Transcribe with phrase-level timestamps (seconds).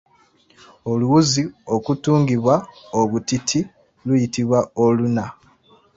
[0.91, 1.41] Oluwuzi
[1.75, 2.55] okutungibwa
[2.99, 3.59] obutiiti
[4.05, 5.25] luyitibwa Oluna.